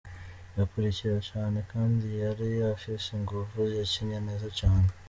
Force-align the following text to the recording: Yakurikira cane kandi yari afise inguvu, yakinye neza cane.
Yakurikira 0.57 1.17
cane 1.29 1.59
kandi 1.71 2.07
yari 2.23 2.47
afise 2.75 3.07
inguvu, 3.17 3.59
yakinye 3.77 4.17
neza 4.27 4.47
cane. 4.59 4.89